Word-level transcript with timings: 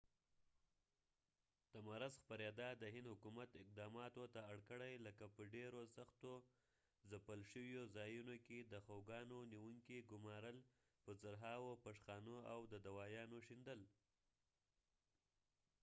د 1.73 1.75
مرض 1.87 2.13
خپریدا 2.21 2.69
د 2.77 2.83
هند 2.95 3.07
حکومت 3.13 3.49
اقداماتو 3.63 4.23
ته 4.33 4.39
اړ 4.51 4.57
کړی 4.69 4.93
لکه 5.05 5.25
په 5.35 5.41
ډیرو 5.55 5.81
سختو 5.95 6.33
ځپل 7.11 7.39
شویو 7.51 7.83
ځایونو 7.97 8.35
کې 8.45 8.59
د 8.61 8.73
خوګانو 8.85 9.37
نیونکي 9.53 9.97
ګمارل 10.11 10.57
په 11.03 11.09
زرهاوو 11.21 11.79
پشخانو 11.85 12.37
او 12.53 12.59
د 12.71 12.73
دوایانو 12.87 13.37
شیندل 13.47 13.81